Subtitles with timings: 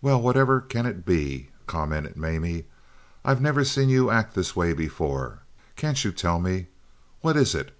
[0.00, 2.64] "Well, whatever can it be?" commented Mamie.
[3.26, 5.40] "I never saw you act this way before.
[5.76, 6.68] Can't you tell me?
[7.20, 7.76] What is it?"